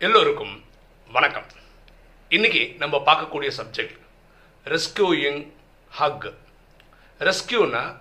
எல்லோருக்கும் 0.00 0.64
வணக்கம். 1.08 1.46
இன்னைக்கு 2.28 2.74
நம்ம 2.78 3.02
பார்க்கக்கூடிய 3.06 3.50
சப்ஜெக்ட் 3.56 3.96
ரெஸ்கியூயிங் 4.64 5.52
ஹக் 5.90 6.34
ரெஸ்கியூனா 7.18 7.96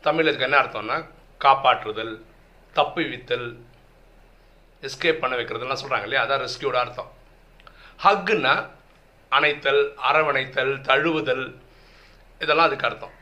தமிழ் 0.00 0.26
என்ன 0.26 0.62
அர்த்தம்னா 0.62 1.04
காப்பாற்றுதல் 1.44 2.20
தப்புவித்தல் 2.74 3.60
எஸ்கேப் 4.82 5.20
பண்ண 5.20 5.36
வைக்கிறதுலாம் 5.36 5.76
சொல்கிறாங்க 5.82 6.02
இல்லையா? 6.02 6.24
அதான் 6.24 6.48
ரெஸ்கியூட 6.48 6.72
அர்த்தம். 6.72 7.12
ஹக்குன்னா 8.04 8.70
அணைத்தல் 9.28 9.94
அரவணைத்தல் 9.96 10.80
தழுவுதல் 10.80 11.56
இதெல்லாம் 12.38 12.66
அதுக்கு 12.66 12.86
அர்த்தம். 12.86 13.12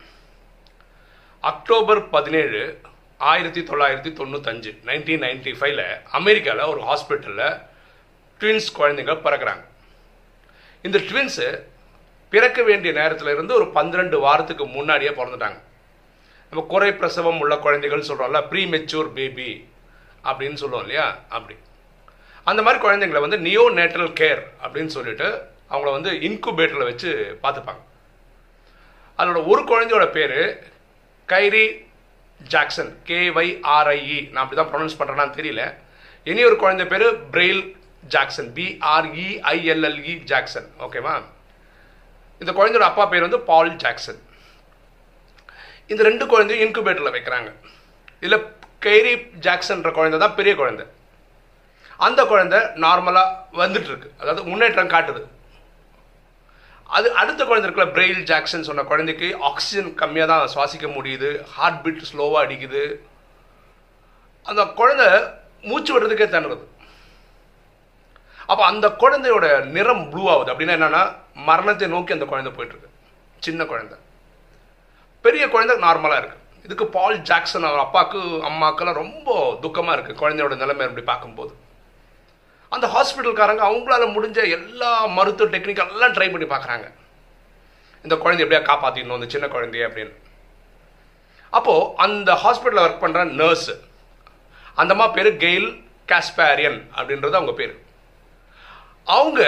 அக்டோபர் 1.40 2.08
பதினேழு 2.08 2.80
ஆயிரத்தி 3.18 3.60
தொள்ளாயிரத்தி 3.60 4.14
தொண்ணூத்தஞ்சு 4.22 4.72
நைன்டீன் 4.84 5.22
நைன்டி 5.26 5.54
ஃபைவ்ல 5.60 6.02
அமெரிக்காவில் 6.10 6.64
ஒரு 6.64 6.80
ஹாஸ்பிட்டலில் 6.80 7.70
ட்வின்ஸ் 8.42 8.70
குழந்தைங்க 8.78 9.14
பிறக்கிறாங்க. 9.26 9.64
இந்த 10.82 10.98
ட்வின்ஸு 10.98 11.46
பிறக்க 12.28 12.62
வேண்டிய 12.62 12.92
நேரத்தில் 12.92 13.28
இருந்து 13.28 13.54
ஒரு 13.54 13.66
பன்னிரெண்டு 13.68 14.18
வாரத்துக்கு 14.20 14.66
முன்னாடியே 14.66 15.10
பிறந்துட்டாங்க. 15.10 15.58
நம்ம 16.50 16.66
குறை 16.68 16.92
பிரசவம் 16.92 17.40
உள்ள 17.40 17.56
குழந்தைகள் 17.56 18.08
சொல்கிறோம்ல 18.08 18.48
ப்ரீ 18.48 18.64
மெச்சூர் 18.64 19.08
பேபி 19.12 19.68
அப்படின்னு 20.24 20.54
சொல்லுவோம் 20.54 20.84
இல்லையா? 20.86 21.18
அப்படி. 21.28 21.58
அந்த 22.44 22.62
மாதிரி 22.62 22.82
குழந்தைங்களை 22.84 23.20
வந்து 23.20 23.38
நியோ 23.38 23.70
நேட்டல் 23.70 24.08
கேர் 24.20 24.42
அப்படின்னு 24.62 24.86
சொல்லிட்டு 24.86 25.28
அவங்கள 25.70 25.90
வந்து 25.90 26.10
இன்குபேட்டரில் 26.10 26.88
வச்சு 26.90 27.38
பார்த்துப்பாங்க. 27.42 27.82
அதோட 29.18 29.46
ஒரு 29.46 29.62
குழந்தையோட 29.62 30.06
பேர் 30.10 30.38
கைரி 31.28 31.84
ஜாக்சன் 32.38 33.02
கேஒய்ஆர்ஐஇ 33.06 34.30
நான் 34.30 34.44
அப்படி 34.44 34.60
தான் 34.60 34.72
ப்ரொனவுன்ஸ் 34.72 35.00
பண்ணுறேன்னு 35.00 35.38
தெரியல. 35.40 35.74
இனி 36.24 36.44
ஒரு 36.44 36.56
குழந்தை 36.56 36.86
பேர் 36.86 37.06
பிரெயில் 37.30 37.62
ஜாக்சன் 38.14 38.50
பிஆர்இஐஎல்எல்இ 38.56 40.14
ஜாக்சன் 40.30 40.68
ஓகேவா 40.86 41.14
இந்த 42.40 42.52
குழந்தையோட 42.52 42.86
அப்பா 42.90 43.04
பேர் 43.06 43.26
வந்து 43.26 43.40
பால் 43.50 43.76
ஜாக்சன் 43.82 44.20
இந்த 45.90 46.02
ரெண்டு 46.08 46.24
குழந்தையும் 46.32 46.64
இன்குபேட்டரில் 46.66 47.14
வைக்கிறாங்க. 47.14 47.48
இதில் 48.24 48.44
கெய்ரி 48.84 49.14
ஜாக்சன்ற 49.46 49.90
குழந்தை 49.98 50.18
தான் 50.22 50.34
பெரிய 50.38 50.52
குழந்தை. 50.60 50.84
அந்த 52.06 52.20
குழந்தை 52.30 52.58
நார்மலாக 52.84 53.36
வந்துட்டு 53.60 53.90
இருக்கு 53.90 54.08
அதாவது 54.20 54.42
முன்னேற்றம் 54.50 54.92
காட்டுது. 54.94 55.22
அது 56.96 57.08
அடுத்த 57.20 57.42
குழந்தை 57.44 57.66
இருக்கல 57.68 57.86
பிரெயில் 57.96 58.22
ஜாக்சன் 58.30 58.68
சொன்ன 58.68 58.84
குழந்தைக்கு 58.92 59.28
ஆக்சிஜன் 59.50 59.90
கம்மியாக 60.00 60.26
தான் 60.30 60.52
சுவாசிக்க 60.54 60.88
முடியுது. 60.96 61.30
ஹார்ட் 61.56 61.80
பீட் 61.84 62.08
ஸ்லோவாக 62.10 62.44
அடிக்குது. 62.44 62.82
அந்த 64.46 64.62
குழந்தை 64.80 65.08
மூச்சு 65.70 65.92
விடுறதுக்கே 65.94 66.26
திணறுது 66.34 66.64
அப்போ 68.50 68.62
அந்த 68.70 68.86
குழந்தையோட 69.02 69.46
நிறம் 69.74 70.04
ப்ளூ 70.12 70.22
ஆகுது. 70.32 70.52
அப்படின்னா 70.52 70.76
என்னன்னா 70.78 71.02
மரணத்தை 71.48 71.88
நோக்கி 71.94 72.16
அந்த 72.16 72.26
குழந்தை 72.32 72.52
போயிட்டு 72.56 72.74
இருக்கு 72.74 72.94
சின்ன 73.46 73.64
குழந்தை. 73.72 73.96
பெரிய 75.24 75.44
குழந்தை 75.48 75.74
நார்மலாக 75.86 76.20
இருக்கு. 76.22 76.38
இதுக்கு 76.66 76.86
பால் 76.96 77.16
ஜாக்சன் 77.28 77.68
அவர் 77.68 77.84
அப்பாவுக்கு 77.84 78.20
அம்மாக்கெல்லாம் 78.48 79.00
ரொம்ப 79.02 79.36
துக்கமாக 79.62 79.94
இருக்குது 79.96 80.20
குழந்தையோட 80.22 80.56
நிலைமை 80.62 80.86
அப்படி 80.88 81.04
பார்க்கும்போது. 81.10 81.52
அந்த 82.72 82.86
ஹாஸ்பிட்டல்காரங்க 82.94 83.62
அவங்களால 83.68 84.04
முடிஞ்ச 84.16 84.38
எல்லா 84.56 84.90
மருத்துவ 85.16 85.48
டெக்னிக்கெல்லாம் 85.54 86.14
ட்ரை 86.16 86.28
பண்ணி 86.32 86.46
பார்க்குறாங்க. 86.52 86.86
இந்த 88.04 88.14
குழந்தை 88.22 88.42
எப்படியா 88.44 88.62
காப்பாற்றிடணும் 88.68 89.18
இந்த 89.20 89.30
சின்ன 89.34 89.46
குழந்தைய 89.54 89.88
அப்படின்னு. 89.88 90.14
அப்போது 91.58 91.88
அந்த 92.04 92.32
ஹாஸ்பிட்டலில் 92.44 92.84
ஒர்க் 92.86 93.02
பண்ணுற 93.04 93.22
நர்ஸு 93.40 93.74
அந்தம்மா 94.82 95.06
பேர் 95.16 95.30
கெயில் 95.44 95.68
காஸ்பாரியன் 96.12 96.78
அப்படின்றது 96.98 97.38
அவங்க 97.38 97.54
பேர். 97.60 97.74
அவங்க 99.06 99.40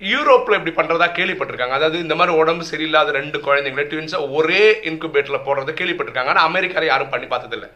யூரோப்பில் 0.00 0.56
இப்படி 0.58 0.74
பண்ணுறதா 0.78 1.06
கேள்விப்பட்டிருக்காங்க. 1.18 1.76
அதாவது 1.78 1.98
இந்த 2.04 2.14
மாதிரி 2.18 2.32
உடம்பு 2.42 2.64
சரியில்லாத 2.70 3.12
ரெண்டு 3.20 3.38
குழந்தைங்களை 3.46 3.84
ட்வின்ஸை 3.90 4.20
ஒரே 4.38 4.64
இன்குபேட்டரில் 4.90 5.44
போடுறத 5.46 5.72
கேள்விப்பட்டிருக்காங்க. 5.80 6.32
ஆனால் 6.32 6.48
அமெரிக்காவில் 6.50 6.92
யாரும் 6.92 7.12
பண்ணி 7.14 7.28
பார்த்ததில்ல. 7.34 7.68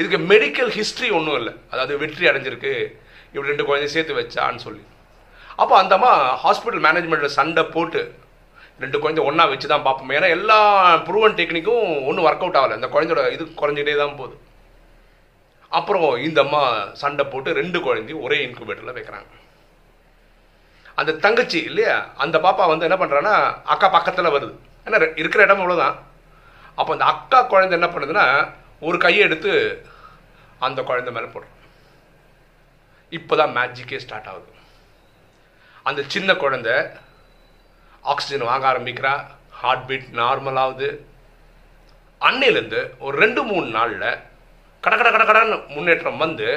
இதுக்கு 0.00 0.18
மெடிக்கல் 0.32 0.72
ஹிஸ்ட்ரி 0.78 1.08
ஒன்றும் 1.18 1.38
இல்லை. 1.40 1.54
அதாவது 1.72 1.94
வெற்றி 2.02 2.28
அடைஞ்சிருக்கு. 2.30 2.72
இப்படி 3.32 3.50
ரெண்டு 3.52 3.66
குழந்தை 3.68 3.88
சேர்த்து 3.94 4.18
வச்சான்னு 4.20 4.64
சொல்லி. 4.66 4.82
அப்போ 5.62 5.74
அந்தம்மா 5.82 6.12
ஹாஸ்பிட்டல் 6.44 6.84
மேனேஜ்மெண்ட்டில் 6.88 7.36
சண்டை 7.38 7.64
போட்டு 7.74 8.00
ரெண்டு 8.82 8.98
குழந்தை 9.02 9.22
ஒன்றா 9.28 9.44
வச்சு 9.50 9.66
தான் 9.72 9.84
பார்ப்போம். 9.86 10.12
ஏன்னா 10.18 10.28
எல்லா 10.36 10.58
ப்ரூவன் 11.08 11.36
டெக்னிக்கும் 11.38 11.84
ஒன்றும் 12.08 12.26
ஒர்க் 12.28 12.44
அவுட் 12.44 12.58
ஆகலை. 12.60 12.76
அந்த 12.78 12.88
குழந்தையோட 12.94 13.22
இது 13.34 13.44
குறைஞ்சிட்டே 13.60 13.94
தான் 14.02 14.18
போகுது. 14.20 14.36
அப்புறம் 15.78 16.08
இந்த 16.26 16.38
அம்மா 16.46 16.62
சண்டை 17.02 17.24
போட்டு 17.32 17.58
ரெண்டு 17.60 17.78
குழந்தையும் 17.86 18.24
ஒரே 18.26 18.38
இன்குபேட்டரில் 18.46 18.96
வைக்கிறாங்க. 18.98 19.30
அந்த 21.00 21.12
தங்கச்சி 21.24 21.58
இல்லையா? 21.68 21.94
அந்த 22.24 22.36
பாப்பா 22.46 22.64
வந்து 22.70 22.86
என்ன 22.88 22.96
பண்ணுறான்னா 23.00 23.34
அக்கா 23.72 23.86
பக்கத்தில் 23.96 24.34
வருது. 24.34 24.54
ஏன்னா 24.86 24.98
இருக்கிற 25.20 25.42
இடம் 25.46 25.62
அவ்வளோதான் 25.62 25.96
அப்போ 26.78 26.90
அந்த 26.96 27.06
அக்கா 27.12 27.38
குழந்தை 27.52 27.74
என்ன 27.78 27.88
பண்ணுதுன்னா 27.92 28.26
ஒரு 28.88 28.96
கையை 29.04 29.22
எடுத்து 29.28 29.52
அந்த 30.66 30.80
குழந்தை 30.88 31.12
மேலே 31.16 31.28
போடுறோம் 31.34 31.58
இப்போ 33.18 33.34
தான் 33.40 33.54
மேஜிக்கே 33.56 33.98
ஸ்டார்ட் 34.02 34.28
ஆகுது. 34.32 34.50
அந்த 35.88 36.00
சின்ன 36.14 36.34
குழந்தை 36.42 36.74
ஆக்சிஜன் 38.12 38.48
வாங்க 38.50 38.66
ஆரம்பிக்கிறா. 38.72 39.14
ஹார்ட் 39.60 39.86
பீட் 39.88 40.08
நார்மல் 40.20 40.60
ஆகுது. 40.64 40.88
அன்னையிலேருந்து 42.28 42.80
ஒரு 43.04 43.14
ரெண்டு 43.22 43.40
மூணு 43.50 43.68
நாளில் 43.78 44.08
கட 44.84 44.94
கட 44.96 45.08
கட 45.14 45.24
கடன்னு 45.30 45.56
முன்னேற்றம் 45.74 46.22
வந்து 46.24 46.48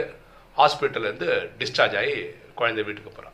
ஹாஸ்பிட்டல்லேருந்து 0.58 1.30
டிஸ்சார்ஜ் 1.60 1.98
ஆகி 2.02 2.16
குழந்தை 2.60 2.84
வீட்டுக்கு 2.88 3.12
போகிறான் 3.12 3.34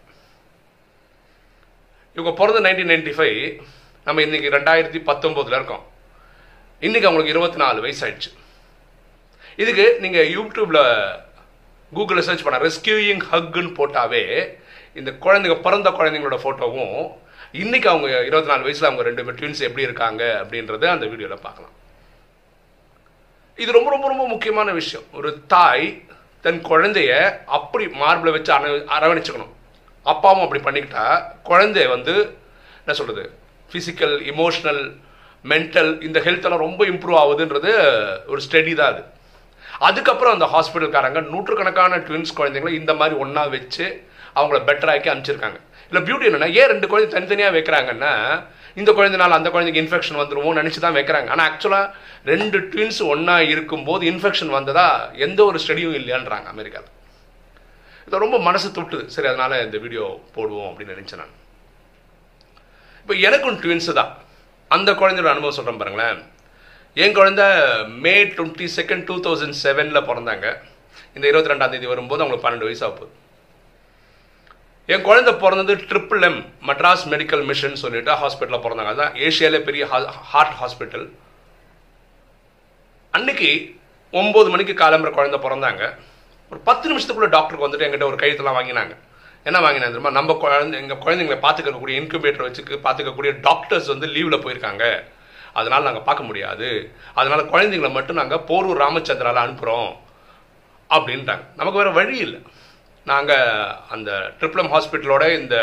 இவங்க 2.15 2.31
பிறந்த 2.39 2.59
நைன்டீன் 2.65 2.91
நைன்டி 2.91 3.13
ஃபைவ் 3.17 3.41
நம்ம 4.07 4.21
இன்றைக்கி 4.25 4.47
ரெண்டாயிரத்தி 4.55 4.99
பத்தொம்போதில் 5.09 5.57
இருக்கோம். 5.59 5.83
இன்றைக்கி 6.85 7.07
அவங்களுக்கு 7.07 7.33
இருபத்தி 7.33 7.59
நாலு 7.63 7.79
வயசு 7.85 8.01
ஆயிடுச்சு 8.05 8.31
இதுக்கு 9.61 9.85
நீங்கள் 10.03 10.29
யூடியூப்பில் 10.35 10.83
கூகுளில் 11.91 12.27
சர்ச் 12.27 12.45
பண்ண 12.45 12.59
ரெஸ்கியூயிங் 12.67 13.23
ஹக்குன்னு 13.31 13.71
போட்டாவே 13.79 14.23
இந்த 14.99 15.09
குழந்தைங்க 15.25 15.57
பிறந்த 15.67 15.89
குழந்தைங்களோட 15.99 16.39
ஃபோட்டோவும் 16.43 16.97
இன்றைக்கி 17.61 17.87
அவங்க 17.91 18.07
இருபத்தி 18.29 18.51
நாலு 18.51 18.65
வயசில் 18.67 18.89
அவங்க 18.89 19.03
ரெண்டு 19.09 19.23
பேர் 19.25 19.37
ட்வின்ஸ் 19.39 19.63
எப்படி 19.67 19.87
இருக்காங்க 19.87 20.23
அப்படின்றத 20.41 20.89
அந்த 20.95 21.05
வீடியோவில் 21.11 21.45
பார்க்கலாம். 21.47 21.75
இது 23.63 23.71
ரொம்ப 23.77 23.89
ரொம்ப 23.95 24.07
ரொம்ப 24.11 24.25
முக்கியமான 24.33 24.69
விஷயம். 24.81 25.07
ஒரு 25.19 25.29
தாய் 25.53 25.87
தன் 26.45 26.61
குழந்தைய 26.69 27.11
அப்படி 27.57 27.85
மார்பில் 28.03 28.35
வச்சு 28.35 28.51
அர 28.57 28.69
அரவணைச்சுக்கணும். 28.97 29.51
அப்பாவும் 30.05 30.43
அப்படி 30.45 30.61
பண்ணிக்கிட்டா 30.67 31.05
குழந்தை 31.49 31.85
வந்து 31.95 32.13
என்ன 32.81 32.93
சொல்கிறது 32.99 33.23
ஃபிசிக்கல் 33.71 34.15
இமோஷனல் 34.33 34.83
மென்டல் 35.51 35.91
இந்த 36.07 36.19
ஹெல்த்தெல்லாம் 36.25 36.65
ரொம்ப 36.67 36.81
இம்ப்ரூவ் 36.91 37.19
ஆகுதுன்றது 37.23 37.71
ஒரு 38.31 38.41
ஸ்டடி 38.45 38.73
தான் 38.79 38.91
அது. 38.93 39.01
அதுக்கப்புறம் 39.87 40.35
அந்த 40.35 40.47
ஹாஸ்பிட்டல்காரங்க 40.53 41.19
நூற்றுக்கணக்கான 41.33 41.99
ட்வின்ஸ் 42.07 42.37
குழந்தைங்களை 42.39 42.73
இந்த 42.79 42.93
மாதிரி 42.99 43.15
ஒன்றா 43.23 43.43
வச்சு 43.55 43.85
அவங்கள 44.39 44.57
பெட்டராக்கி 44.67 45.09
அனுப்பிச்சிருக்காங்க. 45.11 45.59
இல்லை 45.91 46.01
பியூட்டி 46.07 46.27
என்னென்னா 46.29 46.49
ஏன் 46.59 46.71
ரெண்டு 46.73 46.87
குழந்தை 46.91 47.07
தனித்தனியாக 47.13 47.55
வைக்கிறாங்கன்னா 47.57 48.11
இந்த 48.81 48.91
குழந்தைனால 48.97 49.37
அந்த 49.39 49.49
குழந்தைக்கு 49.53 49.81
இன்ஃபெக்ஷன் 49.83 50.19
வந்துடுவோம் 50.21 50.59
நினச்சி 50.59 50.79
தான் 50.79 50.97
வைக்கிறாங்க. 50.97 51.29
ஆனால் 51.33 51.47
ஆக்சுவலாக 51.49 51.93
ரெண்டு 52.33 52.57
ட்வின்ஸ் 52.73 53.01
ஒன்றா 53.13 53.35
இருக்கும்போது 53.53 54.05
இன்ஃபெக்ஷன் 54.11 54.53
வந்ததா 54.57 54.87
எந்த 55.27 55.39
ஒரு 55.49 55.59
ஸ்டடியும் 55.63 55.97
இல்லையான்றாங்க 55.99 56.49
அமெரிக்காவில் 56.55 56.97
இது 58.05 58.23
ரொம்ப 58.25 58.37
மனசு 58.47 58.67
தொட்டுது 58.77 59.05
சரி 59.15 59.29
அதனால் 59.31 59.63
இந்த 59.67 59.77
வீடியோ 59.85 60.05
போடுவோம் 60.35 60.69
அப்படின்னு 60.69 60.95
நினச்சேன் 60.95 61.21
நான். 61.23 61.35
இப்போ 63.01 63.13
எனக்கும் 63.27 63.59
ட்வின்ஸு 63.63 63.93
தான். 63.99 64.11
அந்த 64.75 64.89
குழந்தையோட 64.99 65.31
அனுபவம் 65.33 65.57
சொல்கிறேன் 65.57 65.81
பாருங்களேன். 65.81 66.19
என் 67.03 67.15
குழந்த 67.17 67.43
May 68.03 68.13
twenty 68.35 68.67
second 68.77 69.05
two 69.09 69.15
thousand 69.25 69.57
செவனில் 69.63 70.07
பிறந்தாங்க. 70.09 70.47
இந்த 71.15 71.25
இருபத்தி 71.31 71.51
ரெண்டாம் 71.51 71.73
தேதி 71.73 71.87
வரும்போது 71.93 72.21
அவங்களுக்கு 72.23 72.45
பன்னெண்டு 72.45 72.67
வயசு 72.69 72.85
ஆகுது. 72.87 73.07
என் 74.93 75.05
குழந்தை 75.07 75.31
பிறந்தது 75.41 75.73
triple 75.89 76.23
M 76.27 76.39
Madras 76.69 77.03
medical 77.13 77.43
mission 77.49 77.81
சொல்லிட்டு 77.83 78.13
ஹாஸ்பிட்டலில் 78.21 78.63
பிறந்தாங்க. 78.65 78.91
அதுதான் 78.93 79.17
ஏஷியாவிலே 79.27 79.59
பெரிய 79.67 79.83
ஹார்ட் 80.31 80.55
ஹாஸ்பிட்டல் 80.61 81.05
அன்னைக்கு 83.17 83.51
ஒம்பது 84.21 84.49
மணிக்கு 84.53 84.73
காலம்புற 84.83 85.09
குழந்தை 85.17 85.39
பிறந்தாங்க. 85.45 85.83
ஒரு 86.51 86.59
பத்து 86.67 86.85
நிமிஷத்துக்குள்ள 86.91 87.29
டாக்டருக்கு 87.35 87.67
வந்துட்டு 87.67 87.85
எங்கிட்ட 87.87 88.07
ஒரு 88.11 88.17
கையெழுத்தெல்லாம் 88.21 88.59
வாங்கினாங்க. 88.59 88.93
என்ன 89.47 89.57
வாங்கினா 89.65 89.87
தெரியுமா? 89.89 90.11
நம்ம 90.17 90.33
குழந்தை 90.43 90.75
எங்கள் 90.81 91.01
குழந்தைங்களை 91.03 91.37
பார்த்துக்கக்கூடிய 91.45 91.93
இன்குபேட்டர் 92.01 92.45
வச்சுக்கு 92.47 92.75
பார்த்துக்கக்கூடிய 92.85 93.31
டாக்டர்ஸ் 93.47 93.91
வந்து 93.93 94.07
லீவில் 94.15 94.43
போயிருக்காங்க. 94.45 94.85
அதனால் 95.59 95.87
நாங்கள் 95.87 96.05
பார்க்க 96.09 96.27
முடியாது. 96.29 96.67
அதனால் 97.19 97.49
குழந்தைங்களை 97.53 97.91
மட்டும் 97.97 98.19
நாங்கள் 98.21 98.43
போரூர் 98.49 98.81
ராமச்சந்திராவில் 98.83 99.43
அனுப்புகிறோம் 99.45 99.89
அப்படின்ட்டாங்க. 100.95 101.43
நமக்கு 101.59 101.79
வேறு 101.81 101.97
வழி 101.99 102.17
இல்லை. 102.25 102.39
நாங்கள் 103.11 103.73
அந்த 103.95 104.11
ட்ரிப்ளம் 104.39 104.71
ஹாஸ்பிட்டலோட 104.73 105.23
இந்த 105.39 105.55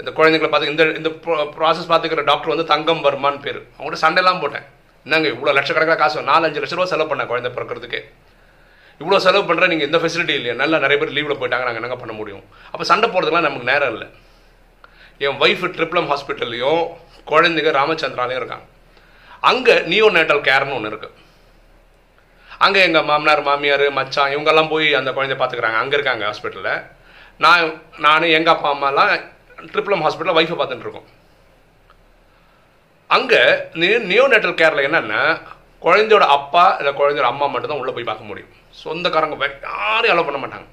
இந்த 0.00 0.10
குழந்தைங்களை 0.18 0.50
பார்த்து 0.50 0.72
இந்த 0.72 0.84
இந்த 0.98 1.10
ப்ராசஸ் 1.56 1.90
பார்த்துக்கிற 1.92 2.22
டாக்டர் 2.30 2.54
வந்து 2.54 2.70
தங்கம் 2.74 3.04
வர்மான்னு 3.06 3.44
பேர். 3.46 3.60
அவங்கள்ட்ட 3.76 4.04
சண்டைலாம் 4.06 4.42
போட்டேன். 4.42 4.66
என்னங்க 5.06 5.28
இவ்வளோ 5.34 5.52
லட்சக்கணக்காக 5.58 6.00
காசு? 6.02 6.28
நாலஞ்சு 6.32 6.60
லட்ச 6.62 6.76
ரூபா 6.78 6.90
செலவு 6.92 7.10
பண்ணேன் 7.10 7.30
குழந்தை 7.32 7.50
பிறக்கிறதுக்கு. 7.56 8.00
இவ்வளோ 9.00 9.18
செலவு 9.26 9.44
பண்ணுற 9.48 9.68
நீங்கள் 9.72 9.88
எந்த 9.88 9.98
ஃபெசிலிட்டி 10.02 10.34
இல்லையா. 10.38 10.54
நல்லா 10.62 10.76
நிறைய 10.84 10.98
பேர் 11.00 11.16
லீவில் 11.16 11.38
போயிட்டாங்க 11.40 11.66
நாங்கள் 11.68 11.82
என்ன 11.82 11.98
பண்ண 12.02 12.14
முடியும்? 12.20 12.44
அப்போ 12.72 12.84
சண்டை 12.90 13.08
போடுறதுலாம் 13.14 13.46
நமக்கு 13.48 13.70
நேரம் 13.72 13.92
இல்லை. 13.94 14.08
என் 15.24 15.40
ஒய்ஃப் 15.44 15.64
ட்ரிப்ளம் 15.76 16.08
ஹாஸ்பிட்டல்லையும் 16.12 16.82
குழந்தைங்க 17.30 17.72
ராமச்சந்திராலையும் 17.80 18.40
இருக்காங்க. 18.42 18.66
அங்கே 19.50 19.74
நியோ 19.92 20.06
நேட்டல் 20.16 20.46
கேர்னு 20.48 20.76
ஒன்று 20.78 20.92
இருக்குது 20.92 21.18
அங்கே 22.64 22.80
எங்கள் 22.86 23.06
மாமனார் 23.10 23.42
மாமியார் 23.46 23.84
மச்சான் 23.98 24.32
இவங்கெல்லாம் 24.34 24.70
போய் 24.72 24.88
அந்த 24.98 25.10
குழந்தைய 25.16 25.38
பார்த்துக்குறாங்க. 25.38 25.78
அங்கே 25.82 25.96
இருக்காங்க 25.98 26.24
ஹாஸ்பிட்டலில் 26.28 26.74
நான் 27.44 27.72
நான் 28.04 28.32
எங்கள் 28.36 28.54
அப்பா 28.54 28.68
அம்மாலாம் 28.74 29.12
ட்ரிப்ளம் 29.72 30.04
ஹாஸ்பிட்டலில் 30.04 30.38
ஒய்ஃபை 30.38 30.56
பார்த்துட்டு 30.58 30.86
இருக்கோம். 30.86 31.08
அங்கே 33.16 33.42
நியோ 34.10 34.24
நேட்டல் 34.32 34.58
கேரில் 34.60 34.86
என்னென்னா 34.88 35.22
குழந்தையோட 35.86 36.24
அப்பா 36.38 36.64
இல்லை 36.80 36.92
குழந்தையோட 37.00 37.28
அம்மா 37.32 37.46
மட்டும்தான் 37.52 37.80
உள்ளே 37.82 37.94
போய் 37.96 38.10
பார்க்க 38.10 38.30
முடியும். 38.30 38.52
சொந்தக்காரங்க 38.80 39.48
யாரும் 39.70 40.12
அலோவ் 40.12 40.28
பண்ண 40.28 40.40
மாட்டாங்க. 40.42 40.68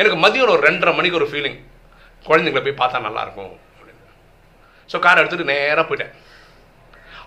எனக்கு 0.00 0.18
மதியம் 0.24 0.54
ஒரு 0.56 0.66
ரெண்டரை 0.68 0.92
மணிக்கு 0.98 1.20
ஒரு 1.20 1.28
ஃபீலிங் 1.30 1.58
குழந்தைங்களை 2.28 2.62
போய் 2.66 2.80
பார்த்தா 2.80 3.06
நல்லாயிருக்கும் 3.06 3.52
அப்படின்னு. 3.78 4.04
ஸோ 4.90 4.98
காரை 5.04 5.18
எடுத்துகிட்டு 5.22 5.52
நேராக 5.52 5.84
போயிட்டேன். 5.88 6.12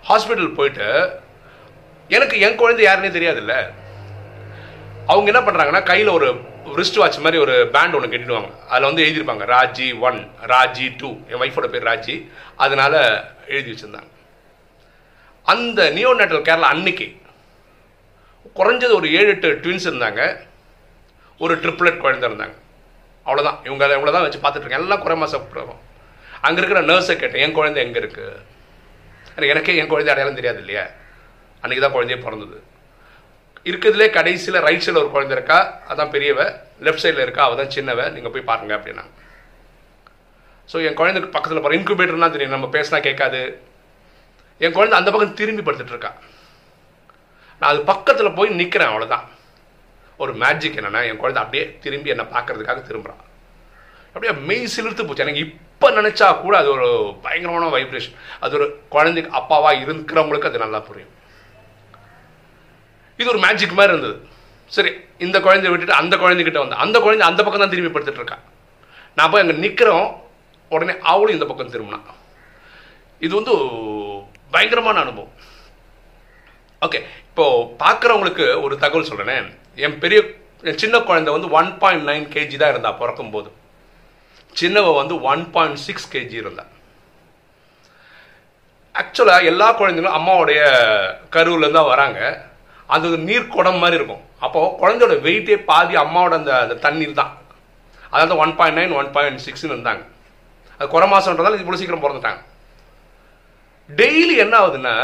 ஹாஸ்பிட்டல் 0.08 0.56
போயிட்டு 0.58 0.86
எனக்கு 2.16 2.36
என் 2.46 2.58
குழந்தை 2.62 2.82
யாருன்னே 2.86 3.10
தெரியாதுல்ல. 3.18 3.54
அவங்க 5.12 5.28
என்ன 5.32 5.42
பண்ணுறாங்கன்னா 5.44 5.82
கையில் 5.90 6.16
ஒரு 6.18 6.28
ரிஸ்ட் 6.80 6.98
வாட்ச் 7.00 7.22
மாதிரி 7.24 7.38
ஒரு 7.44 7.54
பேண்ட் 7.74 7.94
ஒன்று 7.96 8.10
கட்டிடுவாங்க 8.12 8.50
அதில் 8.70 8.88
வந்து 8.88 9.04
எழுதியிருப்பாங்க 9.04 9.44
ராஜி 9.54 9.88
ஒன் 10.08 10.18
ராஜி 10.52 10.86
டூ 11.00 11.10
என் 11.30 11.42
ஒய்ஃபோட 11.44 11.68
பேர் 11.72 11.88
ராஜி. 11.90 12.14
அதனால் 12.64 12.98
எழுதி 13.54 13.68
வச்சுருந்தாங்க. 13.72 14.10
அந்த 15.52 15.90
நியோ 15.96 16.10
நேட்டல் 16.20 16.46
கேரளா 16.48 16.70
அன்னைக்கு 16.74 17.06
குறைஞ்சது 18.58 18.94
ஒரு 19.00 19.08
ஏழு 19.18 19.28
எட்டு 19.34 19.48
ட்வின்ஸ் 19.64 19.88
இருந்தாங்க. 19.90 20.22
ஒரு 21.44 21.54
ட்ரிப்ளட் 21.62 22.02
குழந்தை 22.04 22.26
இருந்தாங்க. 22.30 22.56
அவ்வளோதான் 23.26 23.58
இவங்க 23.66 23.84
இவ்வளோ 23.98 24.12
தான் 24.16 24.26
வச்சு 24.26 24.40
பார்த்துட்ருக்கேன் 24.44 24.84
எல்லாம் 24.86 25.04
குறை 25.04 25.16
மாதம் 25.22 25.78
அங்கே 26.46 26.58
இருக்கிற 26.60 26.80
நர்ஸை 26.90 27.14
கேட்டேன் 27.16 27.42
என் 27.44 27.56
குழந்தை 27.58 27.80
எங்கே 27.84 28.00
இருக்குது 28.02 28.40
எனக்கு 29.34 29.52
எனக்கே 29.54 29.76
என் 29.80 29.90
குழந்தை 29.92 30.10
அடையாளம் 30.12 30.38
தெரியாது 30.38 30.60
இல்லையா? 30.62 30.84
அன்றைக்கி 31.62 31.82
தான் 31.84 31.94
குழந்தையே 31.96 32.18
பிறந்தது. 32.24 32.56
இருக்கிறதுலே 33.70 34.06
கடைசியில் 34.16 34.64
ரைட் 34.66 34.84
சைடில் 34.84 35.02
ஒரு 35.02 35.10
குழந்தை 35.14 35.34
இருக்கா? 35.36 35.58
அதான் 35.90 36.10
பெரியவ. 36.14 36.40
லெஃப்ட் 36.86 37.04
சைடில் 37.04 37.24
இருக்கா? 37.26 37.44
அவள் 37.44 37.60
தான் 37.60 37.74
சின்னவ. 37.76 38.08
நீங்கள் 38.14 38.32
போய் 38.34 38.48
பாருங்க 38.50 38.72
அப்படின்னா. 38.78 39.04
ஸோ 40.68 40.76
என் 40.88 40.98
குழந்தைக்கு 41.00 41.30
பக்கத்தில் 41.36 41.62
போகிற 41.62 41.78
இன்குபேட்டர்லாம் 41.80 42.34
தெரியும். 42.34 42.54
நம்ம 42.56 42.68
பேசினா 42.76 43.00
கேட்காது. 43.08 43.42
என் 44.64 44.76
குழந்தை 44.78 44.98
அந்த 44.98 45.10
பக்கம் 45.10 45.38
திரும்பி 45.40 45.64
படுத்துட்டு 45.68 45.94
இருக்கா. 45.94 46.12
நான் 47.62 47.72
அது 47.72 47.80
பக்கத்தில் 47.90 48.36
போய் 48.38 48.56
நிற்கிறேன் 48.60 48.90
அவ்வளோதான் 48.92 49.26
ஒரு 50.22 50.32
மேஜிக் 50.42 50.78
என்னென்னா 50.80 51.00
என் 51.08 51.20
குழந்தை 51.22 51.40
அப்படியே 51.42 51.64
திரும்பி 51.84 52.12
என்னை 52.14 52.24
பார்க்கறதுக்காக 52.34 52.80
திரும்புகிறான் 52.88 53.22
அப்படியே 54.12 54.32
மெய் 54.48 54.72
சிலிர்த்து 54.74 55.04
போச்சு. 55.06 55.24
எனக்கு 55.24 55.42
இப்போ 55.44 55.88
நினச்சா 55.98 56.26
கூட 56.42 56.54
அது 56.62 56.68
ஒரு 56.76 56.88
பயங்கரமான 57.26 57.68
வைப்ரேஷன் 57.74 58.16
அது 58.44 58.56
ஒரு 58.58 58.66
குழந்தைக்கு 58.94 59.30
அப்பாவாக 59.40 59.80
இருக்கிறவங்களுக்கு 59.84 60.50
அது 60.50 60.64
நல்லா 60.64 60.80
புரியும். 60.88 61.12
இது 63.20 63.28
ஒரு 63.34 63.40
மேஜிக் 63.44 63.78
மாதிரி 63.78 63.94
இருந்தது. 63.94 64.16
சரி 64.76 64.90
இந்த 65.26 65.36
குழந்தைய 65.46 65.70
விட்டுட்டு 65.72 66.00
அந்த 66.00 66.14
குழந்தைகிட்ட 66.22 66.60
வந்து 66.64 66.80
அந்த 66.84 66.96
குழந்தை 67.04 67.24
அந்த 67.30 67.40
பக்கம் 67.44 67.64
தான் 67.64 67.72
திரும்பி 67.74 67.92
படுத்துட்டு 67.94 68.22
இருக்கா. 68.22 68.38
நான் 69.16 69.30
போய் 69.32 69.42
அங்கே 69.44 69.56
நிற்கிறோம் 69.64 70.08
உடனே 70.74 70.94
அவளும் 71.12 71.36
இந்த 71.36 71.46
பக்கம் 71.48 71.72
திரும்பினா. 71.74 72.00
இது 73.26 73.32
வந்து 73.40 73.54
பயங்கரமான 74.54 75.00
அனுபவம். 75.04 75.34
ஓகே 76.86 77.00
இப்போ 77.30 77.44
பார்க்குறவங்களுக்கு 77.82 78.46
ஒரு 78.64 78.74
தகவல் 78.84 79.08
சொல்கிறேனே 79.08 79.36
என் 79.86 79.98
பெரிய 80.02 80.20
என் 80.68 80.80
சின்ன 80.82 80.96
குழந்தை 81.08 81.30
வந்து 81.34 81.48
ஒன் 81.58 81.70
பாயிண்ட் 81.82 82.06
நைன் 82.08 82.26
கேஜி 82.34 82.56
தான் 82.62 82.72
இருந்தா 82.72 82.90
பிறக்கும் 83.00 83.32
போது 83.34 83.48
சின்னவ 84.60 84.88
வந்து 85.00 85.14
ஒன் 85.30 85.42
பாயிண்ட் 85.54 85.80
சிக்ஸ் 85.86 86.10
கேஜி 86.14 86.36
இருந்தா. 86.42 86.64
ஆக்சுவலாக 89.00 89.48
எல்லா 89.50 89.68
குழந்தைங்களும் 89.78 90.18
அம்மாவுடைய 90.18 90.60
கருவில் 91.34 91.76
தான் 91.76 91.90
வராங்க. 91.92 92.20
அது 92.94 93.06
நீர் 93.28 93.52
குடம் 93.54 93.80
மாதிரி 93.82 93.98
இருக்கும். 94.00 94.24
அப்போது 94.44 94.74
குழந்தையோட 94.80 95.14
வெயிட்டே 95.26 95.56
பாதி 95.70 95.94
அம்மாவோட 96.04 96.34
அந்த 96.40 96.52
அந்த 96.64 96.74
தண்ணீர் 96.86 97.20
தான். 97.20 97.32
அதாவது 98.12 98.34
one 98.44 98.54
point 98.58 98.78
nine 98.80 98.96
one 99.00 99.12
point 99.16 99.44
சிக்ஸ்னு 99.46 99.74
இருந்தாங்க. 99.74 100.02
அது 100.78 100.88
குறை 100.94 101.06
மாதம்ன்றதால 101.12 101.60
இவ்வளோ 101.62 101.78
சீக்கிரம் 101.80 102.04
பிறந்துட்டாங்க. 102.04 102.40
டெய்லி 103.88 104.34
என்ன 104.44 104.54
ஆகுதுன்னா 104.62 104.94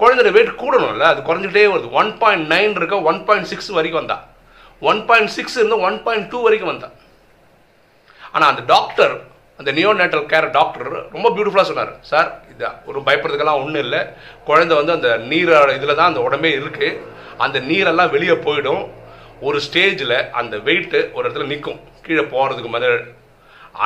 குழந்தையோட 0.00 0.30
வெயிட் 0.36 0.60
கூடணும்ல 0.62 1.06
அது 1.12 1.20
குறைஞ்சிட்டே 1.28 1.64
வருது. 1.72 1.88
ஒன் 2.00 2.10
பாயிண்ட் 2.22 2.46
நைன் 2.54 2.74
இருக்க 2.80 2.96
ஒன் 3.10 3.20
பாயிண்ட் 3.28 3.48
சிக்ஸ் 3.52 3.70
வரைக்கும் 3.76 4.00
வந்தா. 4.02 4.16
ஒன் 4.90 5.00
பாயிண்ட் 5.08 5.32
சிக்ஸ் 5.36 5.56
இருந்து 5.60 5.78
ஒன் 5.88 5.98
பாயிண்ட் 6.06 6.28
டூ 6.32 6.38
வரைக்கும் 6.46 6.72
வந்தா. 6.72 6.88
ஆனால் 8.34 8.50
அந்த 8.52 8.62
டாக்டர் 8.74 9.14
அந்த 9.60 9.70
நியோ 9.76 9.90
நேட்டல் 10.00 10.24
கேர் 10.30 10.46
டாக்டர் 10.56 10.88
ரொம்ப 11.14 11.26
பியூட்டிஃபுல்லாக 11.34 11.68
சொன்னார். 11.70 11.92
சார் 12.10 12.28
இது 12.52 12.68
ஒரு 12.90 12.98
பயப்படுறதுக்கெல்லாம் 13.06 13.60
ஒன்றும் 13.62 13.84
இல்லை. 13.86 14.00
குழந்தை 14.48 14.74
வந்து 14.80 14.94
அந்த 14.96 15.10
நீரோட 15.32 15.70
இதில் 15.78 15.98
தான் 15.98 16.10
அந்த 16.12 16.22
உடம்பே 16.26 16.52
இருக்குது 16.60 16.88
அந்த 17.44 17.58
நீரெல்லாம் 17.70 18.12
வெளியே 18.14 18.36
போயிடும். 18.46 18.82
ஒரு 19.46 19.58
ஸ்டேஜில் 19.66 20.16
அந்த 20.40 20.56
வெயிட்டு 20.66 20.98
ஒரு 21.14 21.24
இடத்துல 21.24 21.46
நிற்கும் 21.52 21.80
கீழே 22.06 22.24
போகிறதுக்கு 22.34 22.70
முதல்ல 22.74 22.98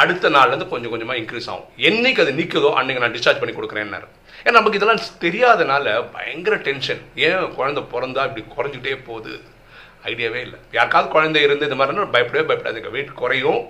அடுத்த 0.01 0.31
நாள்லேருந்து 0.35 0.73
கொஞ்சம் 0.73 0.93
கொஞ்சமாக 0.93 1.21
இன்க்ரீஸ் 1.21 1.49
ஆகும். 1.53 1.69
என்னைக்கு 1.89 2.21
அது 2.25 2.33
நிற்குதோ 2.41 2.71
அன்றைக்கி 2.79 3.03
நான் 3.05 3.15
டிஸ்சார்ஜ் 3.17 3.41
பண்ணி 3.43 3.55
கொடுக்குறேன்னாரு. 3.57 4.07
ஏன்னா 4.45 4.57
நமக்கு 4.59 4.79
இதெல்லாம் 4.79 5.03
தெரியாதனால 5.25 5.87
பயங்கர 6.17 6.57
டென்ஷன் 6.67 7.01
ஏன் 7.27 7.55
குழந்தை 7.59 7.83
பிறந்தா 7.93 8.25
இப்படி 8.29 8.45
குறைஞ்சிட்டே 8.57 8.97
போகுது? 9.09 9.35
ஐடியாவே 10.11 10.41
இல்லை. 10.47 10.59
யாருக்காவது 10.77 11.09
குழந்தை 11.15 11.43
இருந்து 11.43 11.69
இந்த 11.69 11.79
மாதிரினா 11.81 12.11
பயப்படவே 12.17 12.47
பயப்படாதுங்க. 12.51 12.91
வெயிட் 12.97 13.19
குறையும். 13.23 13.63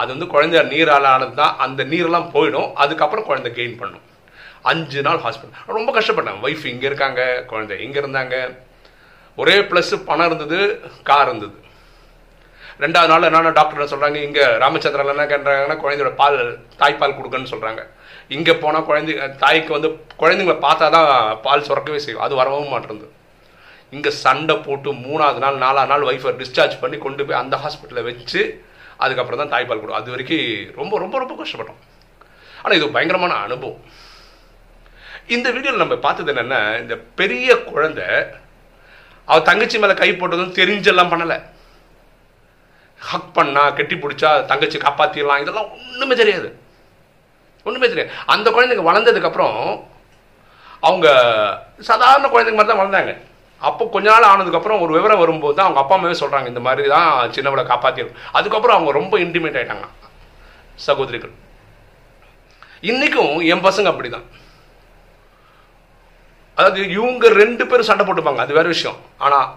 அது 0.00 0.08
வந்து 0.14 0.26
குழந்தை 0.34 0.62
நீரால் 0.72 1.10
ஆனது 1.12 1.34
தான் 1.34 1.56
அந்த 1.64 1.84
நீரெல்லாம் 1.84 2.30
போயிடும். 2.34 2.72
அதுக்கப்புறம் 2.82 3.28
குழந்தை 3.30 3.52
கெயின் 3.58 3.78
பண்ணும். 3.80 4.04
அஞ்சு 4.70 5.02
நாள் 5.02 5.22
ஹாஸ்பிட்டல் 5.24 5.74
ரொம்ப 5.76 5.90
கஷ்டப்பட்டேன். 5.98 6.40
ஒய்ஃப் 6.46 6.66
இங்கே 6.72 6.86
இருக்காங்க 6.90 7.22
குழந்தை 7.52 7.76
இங்கே 7.84 8.00
இருந்தாங்க. 8.00 8.36
ஒரே 9.36 9.56
ப்ளஸ் 9.70 9.92
பணம் 10.10 10.26
இருந்தது 10.26 10.58
கார் 11.10 11.28
இருந்தது. 11.28 11.56
ரெண்டாவது 12.82 13.10
நாள் 13.12 13.26
என்னென்ன 13.28 13.52
டாக்டர் 13.58 13.92
சொல்கிறாங்க 13.92 14.18
இங்கே 14.26 14.44
ராமச்சந்திரன் 14.62 15.12
என்ன 15.14 15.24
கேட்குறாங்கன்னா 15.32 15.76
குழந்தையோட 15.82 16.10
பால் 16.20 16.36
தாய்ப்பால் 16.80 17.16
கொடுக்கன்னு 17.18 17.52
சொல்கிறாங்க 17.52 17.82
இங்கே 18.36 18.54
போனால் 18.62 18.86
குழந்தை 18.88 19.12
தாய்க்கு 19.42 19.72
வந்து 19.76 19.88
குழந்தைங்களை 20.22 20.56
பார்த்தா 20.66 20.86
தான் 20.96 21.10
பால் 21.46 21.66
சுரக்கவே 21.68 22.00
செய்யும். 22.04 22.24
அது 22.26 22.34
வரவும் 22.40 22.72
மாட்டேங்குது. 22.74 23.08
இங்கே 23.96 24.10
சண்டை 24.24 24.56
போட்டு 24.66 24.90
மூணாவது 25.04 25.40
நாள் 25.44 25.62
நாலாவது 25.64 25.90
நாள் 25.92 26.06
ஒய்ஃபை 26.10 26.32
டிஸ்சார்ஜ் 26.42 26.74
பண்ணி 26.82 26.96
கொண்டு 27.04 27.26
போய் 27.28 27.40
அந்த 27.42 27.56
ஹாஸ்பிட்டலில் 27.62 28.08
வச்சு 28.08 28.40
அதுக்கப்புறம் 29.04 29.40
தான் 29.42 29.52
தாய்ப்பால் 29.54 29.80
கொடுக்கும். 29.80 30.00
அது 30.02 30.14
வரைக்கும் 30.14 30.76
ரொம்ப 30.80 30.94
ரொம்ப 31.04 31.16
ரொம்ப 31.22 31.34
கஷ்டப்பட்டோம். 31.40 31.80
ஆனால் 32.62 32.76
இது 32.78 32.94
பயங்கரமான 32.96 33.34
அனுபவம். 33.46 33.82
இந்த 35.36 35.48
வீடியோவில் 35.54 35.84
நம்ம 35.84 35.96
பார்த்தது 36.06 36.32
என்னென்னா 36.34 36.60
இந்த 36.82 36.94
பெரிய 37.20 37.48
குழந்தை 37.70 38.08
அவள் 39.28 39.48
தங்கச்சி 39.48 39.78
மேலே 39.82 39.94
கை 40.02 40.10
போட்டதும் 40.20 40.56
தெரிஞ்செல்லாம் 40.58 41.12
பண்ணலை. 41.12 41.38
ஹக் 43.10 43.30
பண்ணா 43.36 43.62
கெட்டி 43.78 43.96
பிடிச்சா 44.02 44.30
தங்கச்சி 44.50 44.78
காப்பாற்றிடலாம் 44.84 45.42
இதெல்லாம் 45.42 45.70
ஒன்றுமே 45.76 46.14
தெரியாது. 46.20 46.48
ஒன்றுமே 47.66 47.88
தெரியாது. 47.92 48.12
அந்த 48.34 48.48
குழந்தைங்க 48.56 48.84
வளர்ந்ததுக்கப்புறம் 48.90 49.58
அவங்க 50.88 51.06
சாதாரண 51.88 52.26
குழந்தைங்க 52.32 52.58
மாதிரி 52.58 52.72
தான் 52.72 52.82
வளர்ந்தாங்க. 52.82 53.12
அப்போ 53.68 53.84
கொஞ்ச 53.94 54.06
நாள் 54.12 54.30
ஆனதுக்கப்புறம் 54.32 54.82
ஒரு 54.84 54.92
விவரம் 54.96 55.22
வரும்போது 55.22 55.56
தான் 55.58 55.66
அவங்க 55.66 55.80
அப்பா 55.82 55.94
அம்மாவே 55.96 56.16
சொல்கிறாங்க 56.22 56.48
இந்த 56.52 56.62
மாதிரி 56.66 56.88
தான் 56.94 57.08
சின்னவளை 57.36 57.64
காப்பாற்றிடும் 57.70 58.18
அதுக்கப்புறம் 58.38 58.76
அவங்க 58.76 58.92
ரொம்ப 58.98 59.14
இன்டிமேட் 59.24 59.58
ஆகிட்டாங்க 59.60 59.86
சகோதரிகள். 60.88 61.32
இன்றைக்கும் 62.90 63.32
என் 63.52 63.64
பசங்க 63.68 63.88
அப்படி 63.92 64.10
தான் 64.16 64.26
அதாவது 66.58 66.80
இவங்க 66.98 67.26
ரெண்டு 67.42 67.64
பேரும் 67.70 67.88
சண்டை 67.88 68.04
போட்டுப்பாங்க 68.06 68.42
அது 68.44 68.58
வேற 68.58 68.66
விஷயம். 68.74 69.00
ஆனால் 69.24 69.48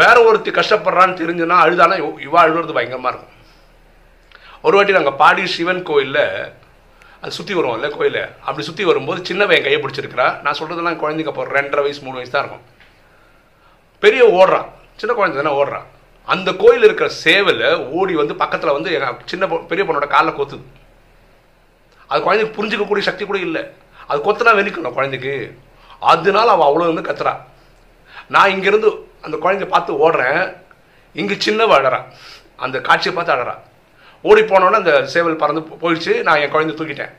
வேற 0.00 0.16
ஒருத்தி 0.28 0.50
கஷ்டப்படுறான்னு 0.56 1.20
தெரிஞ்சுன்னா 1.20 1.56
அழுதானா? 1.64 1.96
இவ 2.26 2.34
அழுகிறது 2.42 2.76
பயங்கரமாக 2.78 3.12
இருக்கும். 3.12 3.30
ஒரு 4.66 4.76
வாட்டி 4.76 4.92
நாங்கள் 4.96 5.18
பாடி 5.22 5.44
சிவன் 5.54 5.82
கோயிலில் 5.88 6.24
அது 7.22 7.32
சுற்றி 7.38 7.54
வருவோம் 7.56 7.76
இல்லை 7.78 7.88
கோயிலில் 7.96 8.28
அப்படி 8.46 8.64
சுற்றி 8.68 8.84
வரும்போது 8.90 9.20
சின்னவன் 9.28 9.56
என் 9.56 9.66
கையை 9.66 9.80
பிடிச்சிருக்கிறா. 9.82 10.26
நான் 10.44 10.56
சொல்கிறதெல்லாம் 10.58 11.00
குழந்தைங்க 11.02 11.32
அப்போ 11.32 11.44
ரெண்டரை 11.56 11.82
வயசு 11.86 12.00
மூணு 12.06 12.18
வயசு 12.18 12.32
தான் 12.34 12.44
இருக்கும். 12.44 12.64
பெரிய 14.02 14.22
ஓடுறான் 14.38 14.68
சின்ன 15.00 15.12
குழந்தை 15.18 15.36
தானே 15.40 15.52
ஓடுறான் 15.60 15.86
அந்த 16.32 16.50
கோயில் 16.62 16.86
இருக்கிற 16.86 17.08
சேவலை 17.24 17.70
ஓடி 17.98 18.14
வந்து 18.22 18.34
பக்கத்தில் 18.42 18.74
வந்து 18.76 18.90
எங்கள் 18.96 19.20
சின்ன 19.32 19.46
பெரிய 19.70 19.84
பொண்ணோட 19.86 20.06
காலில் 20.14 20.38
கொத்துது. 20.38 20.64
அது 22.10 22.20
குழந்தைக்கு 22.26 22.56
புரிஞ்சிக்கக்கூடிய 22.58 23.04
சக்தி 23.08 23.24
கூட 23.24 23.38
இல்லை. 23.46 23.62
அது 24.10 24.18
கொத்துனா 24.26 24.52
வெளிக்கணும் 24.58 24.96
குழந்தைக்கு. 24.98 25.34
அதனால 26.12 26.50
அவள் 26.54 26.68
அவ்வளோ 26.68 26.90
வந்து 26.90 27.08
கத்துறா. 27.08 27.34
நான் 28.34 28.52
இங்கேருந்து 28.54 28.90
அந்த 29.26 29.36
குழந்தைய 29.44 29.68
பார்த்து 29.74 30.00
ஓடுறேன். 30.04 30.42
இங்கே 31.20 31.36
சின்னவ 31.46 31.74
அழறான் 31.78 32.06
அந்த 32.64 32.76
காட்சியை 32.88 33.12
பார்த்து 33.14 33.34
அழறா. 33.36 33.54
ஓடி 34.24 34.42
போனோன்னே 34.50 34.80
அந்த 34.82 34.94
சேவல் 35.14 35.40
பறந்து 35.42 35.62
போயிடுச்சு. 35.82 36.12
நான் 36.26 36.40
என் 36.42 36.54
குழந்தைய 36.54 36.76
தூக்கிட்டேன். 36.80 37.14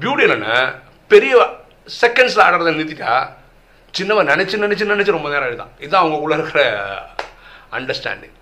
பியூட்டி 0.00 0.24
என்னென்ன 0.26 0.48
பெரிய 1.12 1.34
செகண்ட்ஸில் 2.00 2.46
அழறதை 2.48 2.72
நிறுத்திட்டா 2.74 3.12
சின்னவன் 3.94 4.30
நினச்சி 4.32 4.56
நினச்சி 4.64 4.84
நினச்சி 4.90 5.16
ரொம்ப 5.16 5.28
நேரம் 5.32 5.48
எழுதான் 5.50 5.72
இதுதான் 5.82 6.02
அவங்க 6.02 6.18
உள்ள 6.24 6.34
இருக்கிற 6.38 6.60
அண்டர்ஸ்டாண்டிங் 7.78 8.36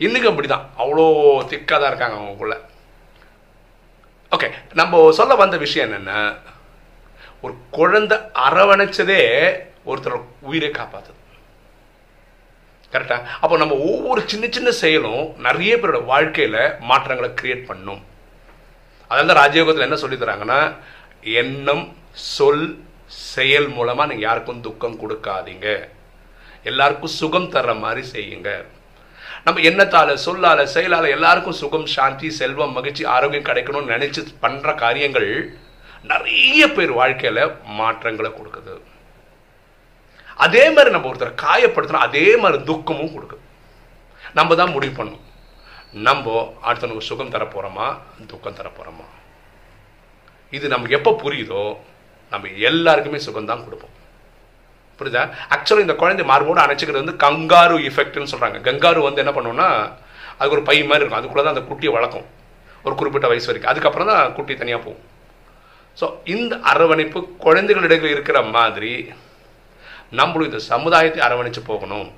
இன்னைக்கும் 0.00 0.32
அப்படி 0.32 0.48
தான் 0.48 0.66
அவ்வளோ 0.82 1.04
திக்காக 1.50 1.78
தான் 1.78 1.90
இருக்காங்க 1.92 2.16
அவங்களுக்குள்ள 2.18 2.56
ஓகே 4.32 4.48
நம்ம 4.80 5.02
சொல்ல 5.18 5.36
வந்த 5.42 5.56
விஷயம் 5.64 5.86
என்னென்ன 5.88 6.12
ஒரு 7.44 7.54
குழந்தை 7.76 8.16
அரவணைச்சதே 8.46 9.20
ஒருத்தரோட 9.90 10.22
உயிரை 10.48 10.70
காப்பாற்றுது 10.80 11.16
கரெக்டா 12.92 13.16
அப்போ 13.40 13.54
நம்ம 13.56 13.74
ஒவ்வொரு 13.90 14.20
சின்ன 14.30 14.46
சின்ன 14.56 14.70
செயலும் 14.82 15.22
நிறைய 15.46 15.72
பேரோட 15.76 15.98
வாழ்க்கையில 16.12 16.58
மாற்றங்களை 16.90 17.30
கிரியேட் 17.40 17.68
பண்ணும். 17.70 18.00
அதனால 19.10 19.34
ராஜயோகத்தில் 19.40 19.86
என்ன 19.88 19.96
சொல்லி 19.96 20.16
தராங்கன்னா 20.16 20.60
எண்ணம் 21.20 21.84
சொல் 22.12 22.66
செயல் 23.06 23.68
மூலமா 23.76 24.02
நீங்க 24.10 24.24
யாருக்கும் 24.28 24.64
துக்கம் 24.66 24.98
கொடுக்காதீங்க. 25.02 25.68
எல்லாருக்கும் 26.70 27.16
சுகம் 27.20 27.52
தர்ற 27.52 27.72
மாதிரி 27.84 28.02
செய்யுங்க. 28.14 28.50
நம்ம 29.44 29.60
எண்ணத்தால 29.68 30.16
சொல்லால 30.26 30.60
செயலால 30.74 31.08
எல்லாருக்கும் 31.16 31.60
சுகம் 31.62 31.86
சாந்தி 31.86 32.30
செல்வம் 32.40 32.76
மகிழ்ச்சி 32.78 33.04
ஆரோக்கியம் 33.16 33.48
கிடைக்கணும்னு 33.48 33.94
நினைச்சு 33.94 34.22
பண்ற 34.40 34.74
காரியங்கள் 34.84 35.30
நிறைய 36.12 36.62
பேர் 36.76 36.92
வாழ்க்கையில 37.00 37.40
மாற்றங்களை 37.80 38.30
கொடுக்குது. 38.34 38.74
அதே 40.44 40.64
மாதிரி 40.74 40.90
நம்ம 40.94 41.08
ஒருத்தரை 41.10 41.32
காயப்படுத்தணும் 41.44 42.06
அதே 42.08 42.26
மாதிரி 42.42 42.58
துக்கமும் 42.70 43.14
கொடுக்கும். 43.14 43.44
நம்ம 44.38 44.54
தான் 44.60 44.74
முடிவு 44.76 44.94
பண்ணணும். 44.98 45.24
நம்ம 46.06 46.26
அடுத்தவனுக்கு 46.68 47.08
சுகம் 47.10 47.34
தரப்போகிறோமா 47.34 47.86
துக்கம் 48.32 48.58
தரப்போகிறோமா 48.60 49.06
இது 50.56 50.66
நமக்கு 50.72 50.96
எப்போ 50.98 51.10
புரியுதோ 51.22 51.62
நம்ம 52.32 52.48
எல்லாருக்குமே 52.68 53.18
சுகம் 53.26 53.48
தான் 53.50 53.64
கொடுப்போம். 53.66 53.94
புரியுதா? 54.98 55.22
ஆக்சுவலாக 55.54 55.86
இந்த 55.86 55.94
குழந்தை 56.00 56.24
மார்போடு 56.30 56.60
அணைச்சிக்கிறது 56.64 57.02
வந்து 57.02 57.18
கங்காரு 57.24 57.76
இஃபெக்ட்னு 57.88 58.30
சொல்கிறாங்க 58.32 58.58
கங்காரு 58.68 59.00
வந்து 59.08 59.22
என்ன 59.22 59.32
பண்ணுவோம்னா 59.36 59.68
அதுக்கு 60.38 60.56
ஒரு 60.56 60.64
பை 60.70 60.76
மாதிரி 60.88 61.02
இருக்கும். 61.02 61.20
அதுக்குள்ளே 61.20 61.44
தான் 61.44 61.54
அந்த 61.54 61.64
குட்டியை 61.70 61.92
வளர்க்கும். 61.96 62.26
ஒரு 62.86 62.94
குறிப்பிட்ட 62.98 63.28
வயசு 63.30 63.48
வரைக்கும். 63.50 63.72
அதுக்கப்புறம் 63.72 64.10
தான் 64.10 64.34
குட்டி 64.36 64.54
தனியாக 64.62 64.82
போகும். 64.86 65.04
ஸோ 66.00 66.06
இந்த 66.34 66.54
அரவணைப்பு 66.72 67.20
குழந்தைகளிடையே 67.46 68.10
இருக்கிற 68.16 68.40
மாதிரி 68.56 68.92
நம்மளும் 70.10 70.48
இந்த 70.50 70.58
சமுதாயத்தை 70.58 71.20
அரவணைச்சு 71.26 71.62
போகணும். 71.70 72.08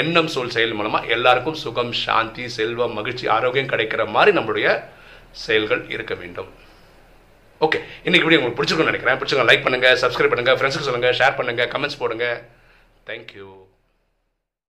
எண்ணம் 0.00 0.32
சொல் 0.34 0.52
செயல் 0.54 0.76
மூலமாக 0.78 1.06
எல்லாருக்கும் 1.16 1.60
சுகம் 1.62 1.92
சாந்தி 2.04 2.48
செல்வம் 2.48 2.96
மகிழ்ச்சி 2.98 3.28
ஆரோக்கியம் 3.36 3.70
கிடைக்கிற 3.72 4.04
மாதிரி 4.16 4.36
நம்மளுடைய 4.38 4.68
செயல்கள் 5.44 5.82
இருக்க 5.94 6.14
வேண்டும். 6.22 6.50
ஓகே 7.60 7.78
இன்னைக்கு 8.06 8.26
வீடியோ 8.26 8.40
உங்களுக்கு 8.40 8.58
பிடிச்சிருக்கும்னு 8.58 8.92
நினைக்கிறேன். 8.92 9.18
பிடிச்சிருக்கோம் 9.20 9.50
லைக் 9.50 9.66
பண்ணுங்கள் 9.66 10.00
சப்ஸ்கிரைப் 10.02 10.32
பண்ணுங்கள் 10.32 10.58
ஃப்ரெண்ட்ஸுக்கு 10.60 10.88
சொல்லுங்கள் 10.88 11.16
ஷேர் 11.20 11.38
பண்ணுங்கள் 11.40 11.70
கமெண்ட்ஸ் 11.74 12.00
போடுங்க. 12.02 12.26
தேங்க்யூ 13.10 13.48